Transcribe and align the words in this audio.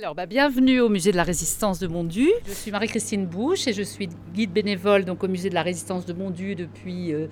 Alors, 0.00 0.14
bah, 0.14 0.26
bienvenue 0.26 0.78
au 0.78 0.88
musée 0.88 1.10
de 1.10 1.16
la 1.16 1.24
résistance 1.24 1.80
de 1.80 1.88
Mondu. 1.88 2.28
Je 2.46 2.52
suis 2.52 2.70
Marie-Christine 2.70 3.26
Bouche 3.26 3.66
et 3.66 3.72
je 3.72 3.82
suis 3.82 4.08
guide 4.32 4.52
bénévole 4.52 5.04
donc, 5.04 5.24
au 5.24 5.26
musée 5.26 5.50
de 5.50 5.54
la 5.54 5.62
résistance 5.64 6.06
de 6.06 6.12
Mondu 6.12 6.54
depuis 6.54 7.12
euh, 7.12 7.26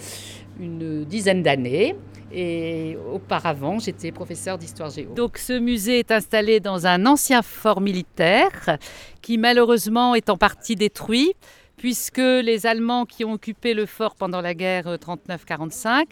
une 0.58 1.04
dizaine 1.04 1.44
d'années. 1.44 1.94
Et 2.32 2.98
auparavant, 3.12 3.78
j'étais 3.78 4.10
professeur 4.10 4.58
d'histoire 4.58 4.90
géo. 4.90 5.14
Donc, 5.14 5.38
ce 5.38 5.52
musée 5.52 6.00
est 6.00 6.10
installé 6.10 6.58
dans 6.58 6.88
un 6.88 7.06
ancien 7.06 7.40
fort 7.40 7.80
militaire 7.80 8.78
qui, 9.22 9.38
malheureusement, 9.38 10.16
est 10.16 10.28
en 10.28 10.36
partie 10.36 10.74
détruit 10.74 11.34
puisque 11.76 12.18
les 12.18 12.66
Allemands 12.66 13.04
qui 13.04 13.24
ont 13.24 13.32
occupé 13.32 13.74
le 13.74 13.86
fort 13.86 14.14
pendant 14.14 14.40
la 14.40 14.54
guerre 14.54 14.86
39-45, 14.86 16.00
euh, 16.00 16.04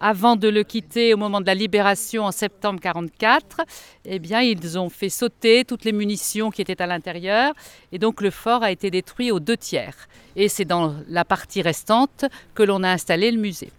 avant 0.00 0.36
de 0.36 0.48
le 0.48 0.62
quitter 0.62 1.12
au 1.12 1.16
moment 1.16 1.40
de 1.40 1.46
la 1.46 1.54
libération 1.54 2.24
en 2.24 2.32
septembre 2.32 2.80
44, 2.80 3.62
eh 4.04 4.18
bien, 4.18 4.40
ils 4.40 4.78
ont 4.78 4.88
fait 4.88 5.08
sauter 5.08 5.64
toutes 5.64 5.84
les 5.84 5.92
munitions 5.92 6.50
qui 6.50 6.62
étaient 6.62 6.80
à 6.80 6.86
l'intérieur 6.86 7.52
et 7.90 7.98
donc 7.98 8.20
le 8.20 8.30
fort 8.30 8.62
a 8.62 8.70
été 8.70 8.90
détruit 8.90 9.32
aux 9.32 9.40
deux 9.40 9.56
tiers. 9.56 10.08
Et 10.36 10.48
c'est 10.48 10.64
dans 10.64 10.94
la 11.08 11.24
partie 11.24 11.62
restante 11.62 12.24
que 12.54 12.62
l'on 12.62 12.82
a 12.82 12.90
installé 12.90 13.30
le 13.30 13.40
musée. 13.40 13.72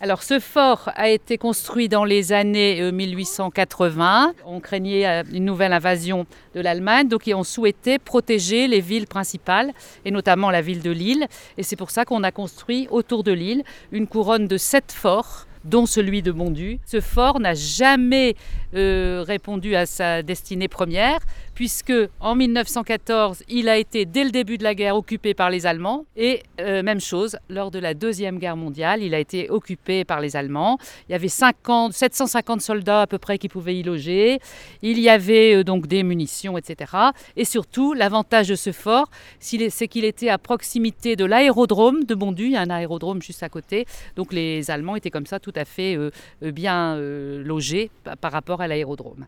Alors 0.00 0.22
ce 0.22 0.38
fort 0.38 0.90
a 0.94 1.08
été 1.08 1.38
construit 1.38 1.88
dans 1.88 2.04
les 2.04 2.32
années 2.32 2.92
1880. 2.92 4.28
Euh, 4.28 4.42
on 4.46 4.60
craignait 4.60 5.06
euh, 5.06 5.22
une 5.32 5.44
nouvelle 5.44 5.72
invasion 5.72 6.26
de 6.54 6.60
l'Allemagne, 6.60 7.08
donc 7.08 7.26
ils 7.26 7.34
ont 7.34 7.42
souhaité 7.42 7.98
protéger 7.98 8.68
les 8.68 8.80
villes 8.80 9.06
principales, 9.06 9.72
et 10.04 10.10
notamment 10.10 10.50
la 10.50 10.62
ville 10.62 10.82
de 10.82 10.90
Lille. 10.90 11.26
Et 11.58 11.62
c'est 11.62 11.76
pour 11.76 11.90
ça 11.90 12.04
qu'on 12.04 12.22
a 12.22 12.30
construit 12.30 12.86
autour 12.90 13.24
de 13.24 13.32
Lille 13.32 13.64
une 13.90 14.06
couronne 14.06 14.46
de 14.46 14.56
sept 14.56 14.92
forts 14.92 15.46
dont 15.64 15.86
celui 15.86 16.22
de 16.22 16.32
Bondu. 16.32 16.78
Ce 16.86 17.00
fort 17.00 17.40
n'a 17.40 17.54
jamais 17.54 18.34
euh, 18.72 19.24
répondu 19.26 19.74
à 19.74 19.84
sa 19.84 20.22
destinée 20.22 20.68
première, 20.68 21.18
puisque 21.54 21.92
en 22.20 22.36
1914, 22.36 23.42
il 23.48 23.68
a 23.68 23.76
été 23.76 24.06
dès 24.06 24.22
le 24.22 24.30
début 24.30 24.58
de 24.58 24.62
la 24.62 24.76
guerre 24.76 24.94
occupé 24.94 25.34
par 25.34 25.50
les 25.50 25.66
Allemands. 25.66 26.06
Et 26.16 26.44
euh, 26.60 26.84
même 26.84 27.00
chose, 27.00 27.36
lors 27.48 27.72
de 27.72 27.80
la 27.80 27.94
Deuxième 27.94 28.38
Guerre 28.38 28.56
mondiale, 28.56 29.02
il 29.02 29.12
a 29.12 29.18
été 29.18 29.50
occupé 29.50 30.04
par 30.04 30.20
les 30.20 30.36
Allemands. 30.36 30.78
Il 31.08 31.12
y 31.12 31.14
avait 31.16 31.28
50, 31.28 31.92
750 31.92 32.60
soldats 32.60 33.02
à 33.02 33.06
peu 33.08 33.18
près 33.18 33.38
qui 33.38 33.48
pouvaient 33.48 33.76
y 33.76 33.82
loger. 33.82 34.38
Il 34.82 35.00
y 35.00 35.08
avait 35.08 35.56
euh, 35.56 35.64
donc 35.64 35.88
des 35.88 36.04
munitions, 36.04 36.56
etc. 36.56 36.92
Et 37.36 37.44
surtout, 37.44 37.92
l'avantage 37.92 38.48
de 38.48 38.54
ce 38.54 38.70
fort, 38.70 39.10
c'est 39.40 39.88
qu'il 39.88 40.04
était 40.04 40.28
à 40.28 40.38
proximité 40.38 41.16
de 41.16 41.24
l'aérodrome 41.24 42.04
de 42.04 42.14
Bondu. 42.14 42.44
Il 42.44 42.52
y 42.52 42.56
a 42.56 42.60
un 42.60 42.70
aérodrome 42.70 43.20
juste 43.20 43.42
à 43.42 43.48
côté. 43.48 43.84
Donc 44.14 44.32
les 44.32 44.70
Allemands 44.70 44.94
étaient 44.94 45.10
comme 45.10 45.26
ça 45.26 45.40
tout 45.40 45.52
à 45.56 45.64
fait 45.64 45.98
bien 46.40 46.96
logés 46.96 47.90
par 48.20 48.32
rapport 48.32 48.59
à 48.60 48.68
l'aérodrome. 48.68 49.26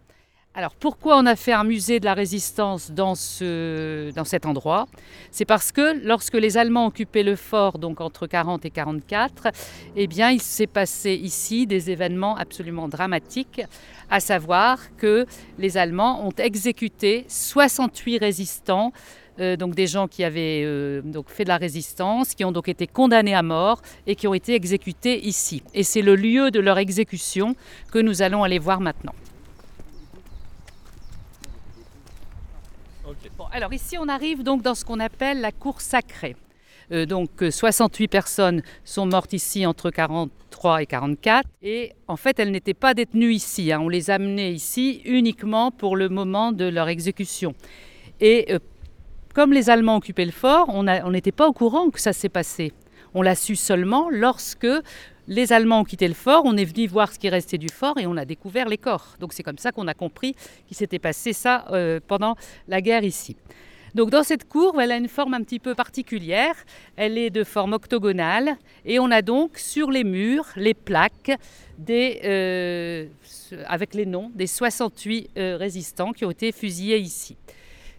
Alors 0.55 0.75
pourquoi 0.75 1.17
on 1.17 1.25
a 1.25 1.35
fait 1.35 1.53
un 1.53 1.65
musée 1.65 1.99
de 1.99 2.05
la 2.05 2.13
résistance 2.13 2.91
dans, 2.91 3.15
ce, 3.15 4.11
dans 4.11 4.25
cet 4.25 4.45
endroit? 4.45 4.87
C'est 5.31 5.47
parce 5.47 5.73
que 5.73 6.07
lorsque 6.07 6.35
les 6.35 6.59
Allemands 6.59 6.87
occupaient 6.87 7.23
le 7.23 7.37
fort, 7.37 7.79
donc 7.79 8.03
entre 8.03 8.27
40 8.27 8.67
et 8.67 8.71
44, 8.71 9.49
eh 9.97 10.07
bien 10.07 10.31
il 10.31 10.43
s'est 10.43 10.67
passé 10.67 11.15
ici 11.15 11.67
des 11.67 11.91
événements 11.91 12.37
absolument 12.37 12.87
dramatiques, 12.87 13.63
à 14.11 14.21
savoir 14.21 14.95
que 14.99 15.25
les 15.59 15.79
Allemands 15.79 16.27
ont 16.27 16.35
exécuté 16.37 17.25
68 17.29 18.19
résistants 18.19 18.93
euh, 19.41 19.57
donc 19.57 19.75
des 19.75 19.87
gens 19.87 20.09
qui 20.09 20.25
avaient 20.25 20.63
euh, 20.65 21.01
donc 21.03 21.31
fait 21.31 21.45
de 21.45 21.49
la 21.49 21.57
résistance, 21.57 22.35
qui 22.35 22.45
ont 22.45 22.53
donc 22.53 22.69
été 22.69 22.87
condamnés 22.87 23.35
à 23.35 23.43
mort 23.43 23.81
et 24.07 24.15
qui 24.15 24.29
ont 24.29 24.35
été 24.35 24.55
exécutés 24.55 25.27
ici. 25.27 25.63
Et 25.75 25.83
c'est 25.83 26.03
le 26.03 26.17
lieu 26.17 26.51
de 26.51 26.61
leur 26.61 26.79
exécution 26.79 27.57
que 27.91 27.99
nous 27.99 28.23
allons 28.23 28.43
aller 28.43 28.59
voir 28.59 28.81
maintenant. 28.81 29.15
alors 33.55 33.75
ici 33.75 33.99
on 33.99 34.09
arrive 34.09 34.43
donc 34.43 34.63
dans 34.63 34.75
ce 34.75 34.85
qu'on 34.85 35.01
appelle 35.01 35.41
la 35.41 35.53
cour 35.53 35.81
sacrée. 35.81 36.37
Euh, 36.91 37.07
donc 37.07 37.31
68 37.51 38.05
euh, 38.05 38.09
personnes 38.09 38.63
sont 38.85 39.07
mortes 39.07 39.33
ici 39.33 39.67
entre 39.67 39.91
43 39.91 40.83
et 40.83 40.87
44 40.87 41.49
et 41.63 41.93
en 42.09 42.17
fait 42.17 42.39
elles 42.39 42.51
n'étaient 42.51 42.75
pas 42.75 42.95
détenues 42.95 43.33
ici. 43.33 43.73
Hein. 43.73 43.81
On 43.81 43.89
les 43.89 44.11
amenait 44.11 44.53
ici 44.53 45.03
uniquement 45.05 45.71
pour 45.71 45.97
le 45.97 46.09
moment 46.09 46.53
de 46.53 46.65
leur 46.65 46.89
exécution. 46.89 47.55
Et 48.21 48.55
comme 49.35 49.53
les 49.53 49.71
Allemands 49.71 49.97
occupaient 49.97 50.25
le 50.25 50.33
fort, 50.33 50.69
on 50.69 51.11
n'était 51.11 51.33
pas 51.33 51.49
au 51.49 51.53
courant 51.53 51.91
que 51.91 52.01
ça 52.01 52.13
s'est 52.13 52.29
passé. 52.29 52.73
On 53.15 53.23
l'a 53.23 53.35
su 53.35 53.57
seulement 53.57 54.09
lorsque 54.11 54.67
les 55.29 55.53
Allemands 55.53 55.81
ont 55.81 55.85
quitté 55.85 56.09
le 56.09 56.15
fort, 56.15 56.43
on 56.45 56.57
est 56.57 56.65
venu 56.65 56.87
voir 56.87 57.13
ce 57.13 57.19
qui 57.19 57.29
restait 57.29 57.59
du 57.59 57.69
fort 57.69 57.99
et 57.99 58.07
on 58.07 58.17
a 58.17 58.25
découvert 58.25 58.69
les 58.69 58.79
corps. 58.79 59.17
Donc 59.21 59.33
c'est 59.33 59.43
comme 59.43 59.59
ça 59.59 59.71
qu'on 59.71 59.87
a 59.87 59.95
compris 59.95 60.35
qu'il 60.67 60.77
s'était 60.77 60.99
passé 60.99 61.33
ça 61.33 61.65
euh, 61.71 62.01
pendant 62.07 62.37
la 62.69 62.81
guerre 62.81 63.05
ici. 63.05 63.37
Donc 63.95 64.11
dans 64.11 64.23
cette 64.23 64.49
cour, 64.49 64.81
elle 64.81 64.91
a 64.91 64.97
une 64.97 65.09
forme 65.09 65.35
un 65.35 65.43
petit 65.43 65.59
peu 65.59 65.75
particulière. 65.75 66.55
Elle 66.97 67.19
est 67.19 67.31
de 67.31 67.45
forme 67.45 67.75
octogonale 67.75 68.57
et 68.85 68.99
on 68.99 69.11
a 69.11 69.21
donc 69.23 69.59
sur 69.59 69.91
les 69.91 70.03
murs 70.05 70.47
les 70.57 70.75
plaques 70.75 71.33
euh, 71.91 73.07
avec 73.67 73.95
les 73.95 74.07
noms 74.07 74.31
des 74.35 74.47
68 74.47 75.31
euh, 75.37 75.57
résistants 75.59 76.13
qui 76.13 76.25
ont 76.25 76.31
été 76.31 76.53
fusillés 76.53 76.99
ici. 76.99 77.37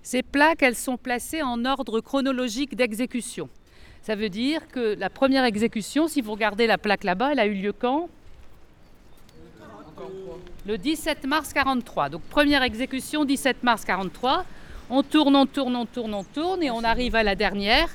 Ces 0.03 0.21
plaques, 0.21 0.61
elles 0.61 0.75
sont 0.75 0.97
placées 0.97 1.41
en 1.41 1.63
ordre 1.63 2.01
chronologique 2.01 2.75
d'exécution. 2.75 3.49
Ça 4.01 4.15
veut 4.15 4.27
dire 4.27 4.67
que 4.67 4.95
la 4.99 5.09
première 5.09 5.45
exécution, 5.45 6.09
si 6.09 6.21
vous 6.21 6.33
regardez 6.33 6.67
la 6.67 6.77
plaque 6.77 7.05
là-bas, 7.05 7.31
elle 7.31 7.39
a 7.39 7.45
eu 7.45 7.53
lieu 7.53 7.71
quand? 7.71 8.09
Le 10.67 10.77
17 10.77 11.25
mars 11.25 11.53
43. 11.53 12.09
Donc 12.09 12.21
première 12.23 12.63
exécution, 12.63 13.23
17 13.23 13.63
mars 13.63 13.85
43. 13.85 14.45
On 14.89 15.03
tourne, 15.03 15.37
on 15.37 15.45
tourne, 15.45 15.75
on 15.77 15.85
tourne, 15.85 16.13
on 16.13 16.25
tourne 16.25 16.61
et 16.61 16.69
on 16.69 16.83
arrive 16.83 17.15
à 17.15 17.23
la 17.23 17.35
dernière, 17.35 17.87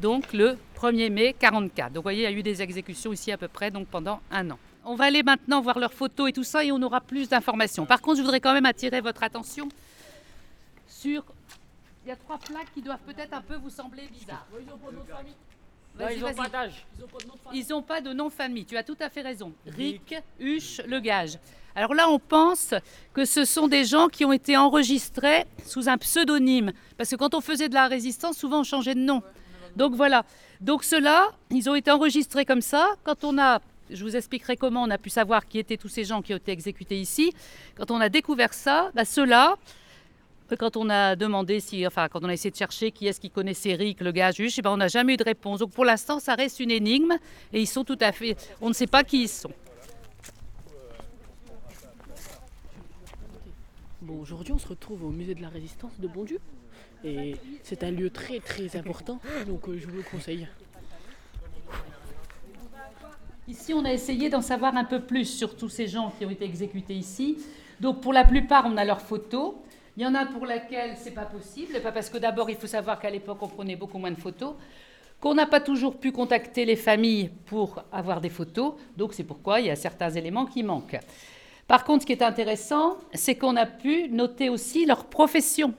donc 0.00 0.32
le 0.32 0.56
1er 0.80 1.10
mai 1.10 1.34
44. 1.36 1.88
Donc 1.88 1.96
vous 1.96 2.02
voyez, 2.02 2.20
il 2.20 2.22
y 2.22 2.26
a 2.26 2.30
eu 2.30 2.44
des 2.44 2.62
exécutions 2.62 3.12
ici 3.12 3.32
à 3.32 3.36
peu 3.36 3.48
près 3.48 3.72
donc 3.72 3.88
pendant 3.88 4.20
un 4.30 4.48
an. 4.52 4.58
On 4.84 4.94
va 4.94 5.06
aller 5.06 5.24
maintenant 5.24 5.60
voir 5.60 5.80
leurs 5.80 5.92
photos 5.92 6.28
et 6.30 6.32
tout 6.32 6.44
ça 6.44 6.64
et 6.64 6.70
on 6.70 6.80
aura 6.82 7.00
plus 7.00 7.28
d'informations. 7.28 7.84
Par 7.84 8.00
contre, 8.00 8.18
je 8.18 8.22
voudrais 8.22 8.40
quand 8.40 8.54
même 8.54 8.66
attirer 8.66 9.00
votre 9.00 9.24
attention 9.24 9.68
sur 10.86 11.24
il 12.08 12.12
y 12.12 12.14
a 12.14 12.16
trois 12.16 12.38
plaques 12.38 12.72
qui 12.72 12.80
doivent 12.80 13.02
peut-être 13.04 13.34
un 13.34 13.42
peu 13.42 13.56
vous 13.56 13.68
sembler 13.68 14.08
bizarres. 14.10 14.46
ils 14.58 14.66
n'ont 14.66 14.78
pas 14.78 14.90
de 14.90 14.96
nom 14.96 15.02
de 15.02 15.12
famille. 15.12 16.16
ils 16.16 16.20
n'ont 16.22 16.32
pas 16.32 16.48
d'âge. 16.48 16.86
Ils 17.52 17.66
n'ont 17.68 17.82
pas 17.82 18.00
de 18.00 18.12
nom 18.14 18.28
de 18.28 18.32
famille. 18.32 18.64
Tu 18.64 18.78
as 18.78 18.82
tout 18.82 18.96
à 18.98 19.10
fait 19.10 19.20
raison. 19.20 19.52
Rick, 19.66 20.14
Huche, 20.40 20.80
Le 20.86 21.00
Gage. 21.00 21.38
Alors 21.74 21.92
là, 21.92 22.08
on 22.08 22.18
pense 22.18 22.72
que 23.12 23.26
ce 23.26 23.44
sont 23.44 23.68
des 23.68 23.84
gens 23.84 24.08
qui 24.08 24.24
ont 24.24 24.32
été 24.32 24.56
enregistrés 24.56 25.44
sous 25.66 25.90
un 25.90 25.98
pseudonyme. 25.98 26.72
Parce 26.96 27.10
que 27.10 27.16
quand 27.16 27.34
on 27.34 27.42
faisait 27.42 27.68
de 27.68 27.74
la 27.74 27.88
résistance, 27.88 28.38
souvent 28.38 28.60
on 28.60 28.64
changeait 28.64 28.94
de 28.94 29.00
nom. 29.00 29.22
Donc 29.76 29.94
voilà. 29.94 30.24
Donc 30.62 30.84
ceux-là, 30.84 31.28
ils 31.50 31.68
ont 31.68 31.74
été 31.74 31.90
enregistrés 31.90 32.46
comme 32.46 32.62
ça. 32.62 32.88
Quand 33.04 33.22
on 33.22 33.36
a 33.36 33.60
je 33.90 34.02
vous 34.02 34.16
expliquerai 34.16 34.56
comment 34.56 34.82
on 34.82 34.90
a 34.90 34.98
pu 34.98 35.10
savoir 35.10 35.46
qui 35.46 35.58
étaient 35.58 35.78
tous 35.78 35.88
ces 35.88 36.04
gens 36.04 36.20
qui 36.20 36.32
ont 36.32 36.36
été 36.38 36.52
exécutés 36.52 37.00
ici. 37.00 37.32
Quand 37.74 37.90
on 37.90 38.00
a 38.00 38.08
découvert 38.10 38.52
ça, 38.52 38.90
bah 38.94 39.06
ceux-là, 39.06 39.56
quand 40.54 40.76
on 40.76 40.88
a 40.88 41.16
demandé, 41.16 41.60
si, 41.60 41.86
enfin, 41.86 42.08
quand 42.08 42.24
on 42.24 42.28
a 42.28 42.32
essayé 42.32 42.50
de 42.50 42.56
chercher 42.56 42.90
qui 42.90 43.06
est-ce 43.06 43.20
qui 43.20 43.30
connaissait 43.30 43.70
Eric, 43.70 44.00
le 44.00 44.12
gars 44.12 44.30
juge, 44.30 44.54
eh 44.58 44.62
ben, 44.62 44.70
on 44.70 44.76
n'a 44.76 44.88
jamais 44.88 45.14
eu 45.14 45.16
de 45.16 45.24
réponse. 45.24 45.60
Donc 45.60 45.72
pour 45.72 45.84
l'instant, 45.84 46.20
ça 46.20 46.34
reste 46.34 46.60
une 46.60 46.70
énigme 46.70 47.12
et 47.52 47.60
ils 47.60 47.66
sont 47.66 47.84
tout 47.84 47.98
à 48.00 48.12
fait. 48.12 48.36
On 48.60 48.68
ne 48.68 48.74
sait 48.74 48.86
pas 48.86 49.04
qui 49.04 49.24
ils 49.24 49.28
sont. 49.28 49.52
Bon, 54.00 54.20
aujourd'hui, 54.20 54.52
on 54.52 54.58
se 54.58 54.68
retrouve 54.68 55.04
au 55.04 55.10
musée 55.10 55.34
de 55.34 55.42
la 55.42 55.48
Résistance 55.48 55.92
de 55.98 56.08
Bondieu. 56.08 56.40
Et 57.04 57.36
c'est 57.62 57.84
un 57.84 57.90
lieu 57.90 58.10
très 58.10 58.40
très 58.40 58.76
important, 58.76 59.20
donc 59.46 59.68
euh, 59.68 59.78
je 59.78 59.86
vous 59.86 59.98
le 59.98 60.02
conseille. 60.02 60.48
Ici, 63.46 63.72
on 63.72 63.84
a 63.84 63.92
essayé 63.92 64.28
d'en 64.28 64.42
savoir 64.42 64.76
un 64.76 64.84
peu 64.84 65.00
plus 65.00 65.24
sur 65.24 65.56
tous 65.56 65.68
ces 65.68 65.86
gens 65.86 66.12
qui 66.18 66.26
ont 66.26 66.30
été 66.30 66.44
exécutés 66.44 66.94
ici. 66.94 67.38
Donc, 67.80 68.02
pour 68.02 68.12
la 68.12 68.24
plupart, 68.24 68.66
on 68.66 68.76
a 68.76 68.84
leurs 68.84 69.00
photos. 69.00 69.54
Il 69.98 70.02
y 70.02 70.06
en 70.06 70.14
a 70.14 70.26
pour 70.26 70.46
laquelle 70.46 70.92
c'est 70.96 71.10
pas 71.10 71.24
possible, 71.24 71.80
pas 71.80 71.90
parce 71.90 72.08
que 72.08 72.18
d'abord 72.18 72.48
il 72.48 72.54
faut 72.54 72.68
savoir 72.68 73.00
qu'à 73.00 73.10
l'époque 73.10 73.38
on 73.40 73.48
prenait 73.48 73.74
beaucoup 73.74 73.98
moins 73.98 74.12
de 74.12 74.20
photos, 74.20 74.54
qu'on 75.18 75.34
n'a 75.34 75.44
pas 75.44 75.58
toujours 75.58 75.96
pu 75.96 76.12
contacter 76.12 76.64
les 76.64 76.76
familles 76.76 77.30
pour 77.46 77.82
avoir 77.90 78.20
des 78.20 78.28
photos, 78.28 78.74
donc 78.96 79.12
c'est 79.12 79.24
pourquoi 79.24 79.58
il 79.58 79.66
y 79.66 79.70
a 79.70 79.74
certains 79.74 80.10
éléments 80.10 80.46
qui 80.46 80.62
manquent. 80.62 81.00
Par 81.66 81.82
contre, 81.82 82.02
ce 82.02 82.06
qui 82.06 82.12
est 82.12 82.22
intéressant, 82.22 82.98
c'est 83.12 83.34
qu'on 83.34 83.56
a 83.56 83.66
pu 83.66 84.08
noter 84.08 84.50
aussi 84.50 84.86
leur 84.86 85.06
profession. 85.06 85.74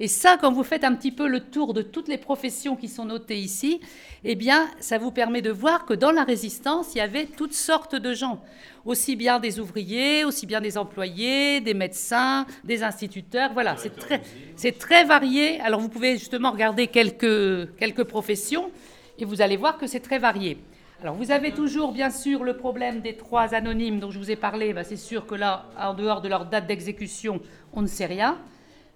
Et 0.00 0.06
ça, 0.06 0.36
quand 0.40 0.52
vous 0.52 0.62
faites 0.62 0.84
un 0.84 0.94
petit 0.94 1.10
peu 1.10 1.26
le 1.26 1.40
tour 1.40 1.74
de 1.74 1.82
toutes 1.82 2.06
les 2.06 2.18
professions 2.18 2.76
qui 2.76 2.86
sont 2.86 3.04
notées 3.04 3.38
ici, 3.38 3.80
eh 4.22 4.36
bien, 4.36 4.68
ça 4.78 4.96
vous 4.96 5.10
permet 5.10 5.42
de 5.42 5.50
voir 5.50 5.86
que 5.86 5.94
dans 5.94 6.12
la 6.12 6.22
résistance, 6.22 6.94
il 6.94 6.98
y 6.98 7.00
avait 7.00 7.26
toutes 7.26 7.52
sortes 7.52 7.96
de 7.96 8.14
gens, 8.14 8.40
aussi 8.84 9.16
bien 9.16 9.40
des 9.40 9.58
ouvriers, 9.58 10.24
aussi 10.24 10.46
bien 10.46 10.60
des 10.60 10.78
employés, 10.78 11.60
des 11.60 11.74
médecins, 11.74 12.46
des 12.62 12.84
instituteurs. 12.84 13.52
Voilà, 13.54 13.76
c'est 13.76 13.96
très, 13.96 14.22
c'est 14.54 14.78
très 14.78 15.04
varié. 15.04 15.60
Alors, 15.62 15.80
vous 15.80 15.88
pouvez 15.88 16.16
justement 16.16 16.52
regarder 16.52 16.86
quelques, 16.86 17.76
quelques 17.76 18.04
professions 18.04 18.70
et 19.18 19.24
vous 19.24 19.42
allez 19.42 19.56
voir 19.56 19.78
que 19.78 19.88
c'est 19.88 20.00
très 20.00 20.20
varié. 20.20 20.58
Alors, 21.02 21.16
vous 21.16 21.32
avez 21.32 21.50
toujours, 21.50 21.90
bien 21.90 22.10
sûr, 22.10 22.44
le 22.44 22.56
problème 22.56 23.00
des 23.00 23.16
trois 23.16 23.52
anonymes 23.52 23.98
dont 23.98 24.12
je 24.12 24.18
vous 24.18 24.30
ai 24.30 24.36
parlé. 24.36 24.72
Ben, 24.72 24.84
c'est 24.84 24.96
sûr 24.96 25.26
que 25.26 25.34
là, 25.34 25.66
en 25.76 25.94
dehors 25.94 26.20
de 26.20 26.28
leur 26.28 26.46
date 26.46 26.68
d'exécution, 26.68 27.40
on 27.72 27.82
ne 27.82 27.88
sait 27.88 28.06
rien. 28.06 28.38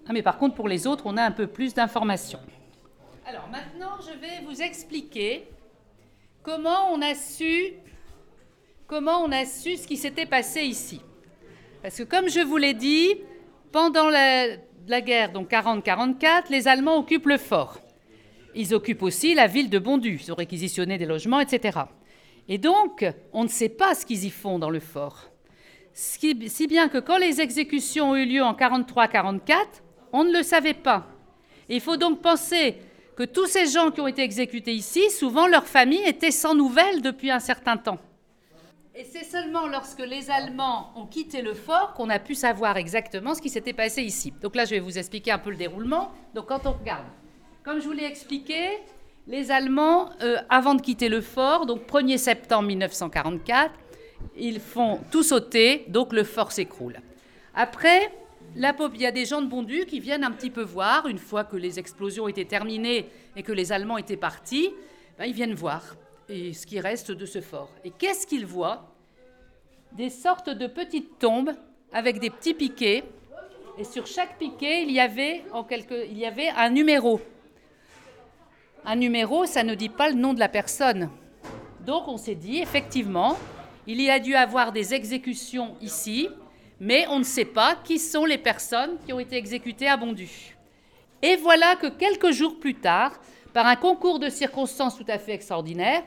Ah, 0.07 0.13
mais 0.13 0.21
par 0.21 0.37
contre, 0.37 0.55
pour 0.55 0.67
les 0.67 0.85
autres, 0.85 1.03
on 1.05 1.17
a 1.17 1.23
un 1.23 1.31
peu 1.31 1.47
plus 1.47 1.73
d'informations. 1.73 2.39
Alors 3.25 3.47
maintenant, 3.49 3.95
je 4.01 4.17
vais 4.19 4.45
vous 4.45 4.61
expliquer 4.61 5.47
comment 6.41 6.91
on 6.91 7.01
a 7.01 7.15
su, 7.15 7.73
comment 8.85 9.23
on 9.23 9.31
a 9.31 9.45
su 9.45 9.77
ce 9.77 9.87
qui 9.87 9.95
s'était 9.95 10.25
passé 10.25 10.61
ici. 10.61 11.01
Parce 11.81 11.97
que 11.97 12.03
comme 12.03 12.29
je 12.29 12.41
vous 12.41 12.57
l'ai 12.57 12.73
dit, 12.73 13.15
pendant 13.71 14.09
la, 14.09 15.01
guerre, 15.01 15.31
donc 15.31 15.49
40-44, 15.49 16.43
les 16.49 16.67
Allemands 16.67 16.97
occupent 16.97 17.27
le 17.27 17.37
fort. 17.37 17.79
Ils 18.55 18.73
occupent 18.73 19.03
aussi 19.03 19.33
la 19.33 19.47
ville 19.47 19.69
de 19.69 19.79
Bondu. 19.79 20.19
Ils 20.21 20.31
ont 20.31 20.35
réquisitionné 20.35 20.97
des 20.97 21.05
logements, 21.05 21.39
etc. 21.39 21.79
Et 22.47 22.57
donc, 22.57 23.05
on 23.31 23.43
ne 23.43 23.49
sait 23.49 23.69
pas 23.69 23.95
ce 23.95 24.05
qu'ils 24.05 24.25
y 24.25 24.29
font 24.29 24.59
dans 24.59 24.69
le 24.69 24.79
fort. 24.79 25.29
Si 25.93 26.67
bien 26.67 26.89
que 26.89 26.97
quand 26.97 27.17
les 27.17 27.39
exécutions 27.39 28.11
ont 28.11 28.15
eu 28.15 28.25
lieu 28.25 28.43
en 28.43 28.53
43-44, 28.53 29.82
on 30.13 30.23
ne 30.23 30.31
le 30.31 30.43
savait 30.43 30.75
pas. 30.75 31.07
il 31.67 31.81
faut 31.81 31.97
donc 31.97 32.21
penser 32.21 32.77
que 33.15 33.23
tous 33.23 33.47
ces 33.47 33.67
gens 33.67 33.91
qui 33.91 33.99
ont 33.99 34.07
été 34.07 34.21
exécutés 34.21 34.73
ici, 34.73 35.09
souvent 35.11 35.47
leur 35.47 35.65
famille 35.67 36.03
était 36.05 36.31
sans 36.31 36.55
nouvelles 36.55 37.01
depuis 37.01 37.29
un 37.29 37.39
certain 37.39 37.77
temps. 37.77 37.99
Et 38.95 39.03
c'est 39.03 39.23
seulement 39.23 39.67
lorsque 39.67 39.99
les 39.99 40.29
Allemands 40.29 40.91
ont 40.95 41.07
quitté 41.07 41.41
le 41.41 41.55
fort 41.55 41.93
qu'on 41.93 42.09
a 42.09 42.19
pu 42.19 42.35
savoir 42.35 42.77
exactement 42.77 43.33
ce 43.33 43.41
qui 43.41 43.49
s'était 43.49 43.73
passé 43.73 44.03
ici. 44.03 44.33
Donc 44.39 44.55
là, 44.55 44.65
je 44.65 44.71
vais 44.71 44.79
vous 44.79 44.99
expliquer 44.99 45.31
un 45.31 45.39
peu 45.39 45.49
le 45.49 45.55
déroulement. 45.55 46.11
Donc 46.35 46.47
quand 46.47 46.67
on 46.67 46.73
regarde, 46.73 47.05
comme 47.63 47.79
je 47.79 47.85
vous 47.85 47.91
l'ai 47.91 48.05
expliqué, 48.05 48.69
les 49.25 49.49
Allemands, 49.49 50.09
euh, 50.21 50.37
avant 50.49 50.75
de 50.75 50.81
quitter 50.81 51.09
le 51.09 51.21
fort, 51.21 51.65
donc 51.65 51.87
1er 51.87 52.17
septembre 52.17 52.67
1944, 52.67 53.71
ils 54.37 54.59
font 54.59 54.99
tout 55.11 55.23
sauter, 55.23 55.85
donc 55.87 56.13
le 56.13 56.23
fort 56.23 56.51
s'écroule. 56.51 56.99
Après, 57.55 58.11
il 58.55 59.01
y 59.01 59.05
a 59.05 59.11
des 59.11 59.25
gens 59.25 59.41
de 59.41 59.47
Bondu 59.47 59.85
qui 59.85 59.99
viennent 59.99 60.23
un 60.23 60.31
petit 60.31 60.49
peu 60.49 60.61
voir, 60.61 61.07
une 61.07 61.17
fois 61.17 61.43
que 61.43 61.55
les 61.55 61.79
explosions 61.79 62.27
étaient 62.27 62.45
terminées 62.45 63.09
et 63.35 63.43
que 63.43 63.51
les 63.51 63.71
Allemands 63.71 63.97
étaient 63.97 64.17
partis, 64.17 64.71
ben, 65.17 65.25
ils 65.25 65.33
viennent 65.33 65.55
voir 65.55 65.95
ce 66.29 66.65
qui 66.65 66.79
reste 66.79 67.11
de 67.11 67.25
ce 67.25 67.41
fort. 67.41 67.69
Et 67.83 67.91
qu'est-ce 67.91 68.25
qu'ils 68.25 68.45
voient? 68.45 68.91
Des 69.91 70.09
sortes 70.09 70.49
de 70.49 70.67
petites 70.67 71.19
tombes 71.19 71.51
avec 71.91 72.19
des 72.19 72.29
petits 72.29 72.53
piquets. 72.53 73.03
Et 73.77 73.83
sur 73.83 74.07
chaque 74.07 74.37
piquet, 74.37 74.83
il 74.83 74.91
y 74.91 74.99
avait, 74.99 75.43
il 76.09 76.17
y 76.17 76.25
avait 76.25 76.49
un 76.49 76.69
numéro. 76.69 77.21
Un 78.85 78.95
numéro, 78.95 79.45
ça 79.45 79.63
ne 79.63 79.75
dit 79.75 79.89
pas 79.89 80.09
le 80.09 80.15
nom 80.15 80.33
de 80.33 80.39
la 80.39 80.49
personne. 80.49 81.09
Donc 81.85 82.07
on 82.07 82.17
s'est 82.17 82.35
dit, 82.35 82.59
effectivement, 82.59 83.37
il 83.87 84.01
y 84.01 84.09
a 84.09 84.19
dû 84.19 84.35
avoir 84.35 84.71
des 84.71 84.93
exécutions 84.93 85.75
ici, 85.81 86.29
mais 86.83 87.05
on 87.09 87.19
ne 87.19 87.23
sait 87.23 87.45
pas 87.45 87.77
qui 87.81 87.97
sont 87.97 88.25
les 88.25 88.37
personnes 88.37 88.97
qui 89.05 89.13
ont 89.13 89.19
été 89.19 89.37
exécutées 89.37 89.87
à 89.87 89.95
Bondu. 89.95 90.29
Et 91.21 91.37
voilà 91.37 91.77
que 91.77 91.87
quelques 91.87 92.31
jours 92.31 92.59
plus 92.59 92.75
tard, 92.75 93.13
par 93.53 93.65
un 93.67 93.77
concours 93.77 94.19
de 94.19 94.27
circonstances 94.27 94.97
tout 94.97 95.05
à 95.07 95.17
fait 95.17 95.31
extraordinaire, 95.31 96.03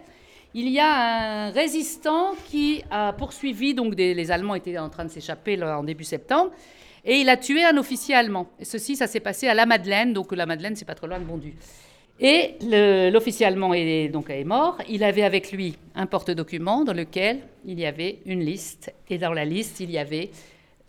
il 0.52 0.69
y 0.69 0.78
a 0.78 1.46
un 1.46 1.50
résistant 1.50 2.34
qui 2.50 2.82
a 2.90 3.14
poursuivi, 3.14 3.73
donc 3.73 3.94
les 3.96 4.31
Allemands 4.31 4.55
étaient 4.55 4.76
en 4.76 4.90
train 4.90 5.06
de 5.06 5.11
s'échapper 5.11 5.62
en 5.62 5.82
début 5.82 6.05
septembre, 6.05 6.50
et 7.06 7.17
il 7.17 7.28
a 7.31 7.38
tué 7.38 7.64
un 7.64 7.78
officier 7.78 8.14
allemand. 8.14 8.49
Et 8.58 8.67
ceci, 8.67 8.96
ça 8.96 9.06
s'est 9.06 9.20
passé 9.20 9.49
à 9.49 9.55
la 9.55 9.64
Madeleine, 9.64 10.12
donc 10.12 10.32
la 10.32 10.44
Madeleine, 10.44 10.76
c'est 10.76 10.84
pas 10.84 10.94
trop 10.94 11.06
loin 11.06 11.20
de 11.20 11.25
Bondu. 11.25 11.55
Et 12.20 12.56
l'officier 13.11 13.46
allemand 13.46 13.73
est, 13.73 14.08
donc, 14.08 14.28
est 14.28 14.44
mort. 14.44 14.78
Il 14.88 15.05
avait 15.05 15.23
avec 15.23 15.52
lui 15.52 15.76
un 15.94 16.06
porte-document 16.06 16.84
dans 16.84 16.94
lequel 16.94 17.40
il 17.67 17.78
y 17.78 17.87
avait 17.87 18.20
une 18.26 18.40
liste. 18.40 18.93
Et 19.08 19.19
dans 19.19 19.32
la 19.32 19.44
liste, 19.44 19.81
il 19.81 19.90
y 19.90 19.99
avait 19.99 20.31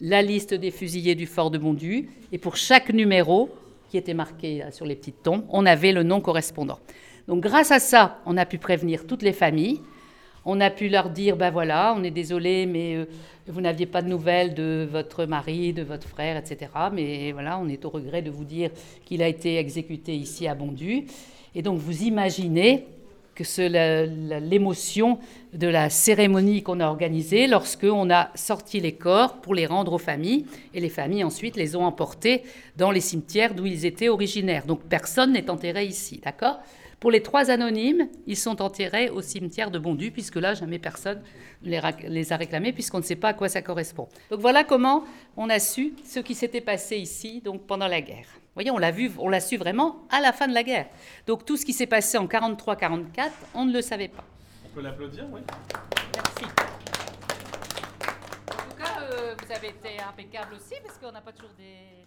la 0.01 0.21
liste 0.21 0.53
des 0.53 0.71
fusillés 0.71 1.15
du 1.15 1.25
fort 1.25 1.51
de 1.51 1.57
Bondu. 1.57 2.09
Et 2.31 2.37
pour 2.37 2.55
chaque 2.55 2.91
numéro 2.93 3.49
qui 3.89 3.97
était 3.97 4.13
marqué 4.13 4.63
sur 4.71 4.85
les 4.85 4.95
petites 4.95 5.23
tombes, 5.23 5.45
on 5.49 5.65
avait 5.65 5.93
le 5.93 6.03
nom 6.03 6.21
correspondant. 6.21 6.79
Donc 7.27 7.41
grâce 7.41 7.71
à 7.71 7.79
ça, 7.79 8.19
on 8.25 8.37
a 8.37 8.45
pu 8.45 8.57
prévenir 8.57 9.05
toutes 9.05 9.21
les 9.23 9.33
familles. 9.33 9.81
On 10.45 10.61
a 10.61 10.69
pu 10.69 10.87
leur 10.87 11.09
dire, 11.09 11.35
ben 11.35 11.51
voilà, 11.51 11.93
on 11.97 12.03
est 12.03 12.11
désolé, 12.11 12.65
mais 12.65 12.95
euh, 12.95 13.05
vous 13.47 13.59
n'aviez 13.59 13.85
pas 13.85 14.01
de 14.01 14.07
nouvelles 14.07 14.53
de 14.53 14.87
votre 14.89 15.25
mari, 15.25 15.73
de 15.73 15.83
votre 15.83 16.07
frère, 16.07 16.37
etc. 16.37 16.71
Mais 16.93 17.33
voilà, 17.33 17.59
on 17.59 17.67
est 17.67 17.83
au 17.83 17.89
regret 17.89 18.21
de 18.21 18.31
vous 18.31 18.45
dire 18.45 18.69
qu'il 19.03 19.21
a 19.21 19.27
été 19.27 19.57
exécuté 19.57 20.15
ici 20.15 20.47
à 20.47 20.55
Bondu. 20.55 21.05
Et 21.53 21.61
donc 21.61 21.79
vous 21.79 22.03
imaginez 22.03 22.87
que 23.37 24.39
l'émotion 24.39 25.19
de 25.53 25.67
la 25.67 25.89
cérémonie 25.89 26.63
qu'on 26.63 26.79
a 26.79 26.87
organisée 26.87 27.45
lorsqu'on 27.45 28.09
a 28.09 28.31
sorti 28.33 28.79
les 28.79 28.93
corps 28.93 29.39
pour 29.41 29.53
les 29.53 29.67
rendre 29.67 29.93
aux 29.93 29.99
familles, 29.99 30.45
et 30.73 30.79
les 30.79 30.89
familles 30.89 31.23
ensuite 31.23 31.55
les 31.55 31.75
ont 31.75 31.85
emportés 31.85 32.41
dans 32.77 32.89
les 32.89 32.99
cimetières 32.99 33.53
d'où 33.53 33.67
ils 33.67 33.85
étaient 33.85 34.09
originaires. 34.09 34.65
Donc 34.65 34.83
personne 34.83 35.33
n'est 35.33 35.51
enterré 35.51 35.85
ici, 35.85 36.19
d'accord? 36.23 36.59
Pour 36.99 37.11
les 37.11 37.21
trois 37.21 37.51
anonymes, 37.51 38.09
ils 38.25 38.35
sont 38.35 38.59
enterrés 38.59 39.11
au 39.11 39.21
cimetière 39.21 39.69
de 39.69 39.77
Bondu, 39.77 40.09
puisque 40.09 40.37
là, 40.37 40.55
jamais 40.55 40.79
personne 40.79 41.21
les, 41.61 41.79
les 42.07 42.33
a 42.33 42.37
réclamés, 42.37 42.73
puisqu'on 42.73 42.97
ne 42.97 43.03
sait 43.03 43.15
pas 43.15 43.29
à 43.29 43.33
quoi 43.33 43.49
ça 43.49 43.61
correspond. 43.61 44.07
Donc 44.31 44.39
voilà 44.39 44.63
comment 44.63 45.03
on 45.35 45.47
a 45.51 45.59
su 45.59 45.93
ce 46.03 46.19
qui 46.19 46.33
s'était 46.33 46.61
passé 46.61 46.97
ici 46.97 47.41
donc 47.45 47.67
pendant 47.67 47.87
la 47.87 48.01
guerre 48.01 48.27
voyez, 48.57 48.71
on 48.71 48.77
l'a 48.77 48.91
vu, 48.91 49.11
on 49.19 49.29
l'a 49.29 49.39
su 49.39 49.55
vraiment 49.57 50.07
à 50.09 50.19
la 50.19 50.33
fin 50.33 50.47
de 50.47 50.53
la 50.53 50.63
guerre. 50.63 50.87
Donc 51.27 51.45
tout 51.45 51.57
ce 51.57 51.65
qui 51.65 51.73
s'est 51.73 51.85
passé 51.85 52.17
en 52.17 52.25
43-44, 52.25 53.29
on 53.53 53.65
ne 53.65 53.73
le 53.73 53.81
savait 53.81 54.07
pas. 54.07 54.23
On 54.65 54.69
peut 54.69 54.81
l'applaudir, 54.81 55.25
oui. 55.31 55.41
Merci. 56.15 56.43
En 58.49 58.69
tout 58.69 58.77
cas, 58.77 59.01
euh, 59.01 59.35
vous 59.39 59.51
avez 59.55 59.67
été 59.69 60.01
impeccable 60.01 60.55
aussi, 60.55 60.73
parce 60.83 60.97
qu'on 60.97 61.11
n'a 61.11 61.21
pas 61.21 61.31
toujours 61.31 61.53
des 61.57 62.05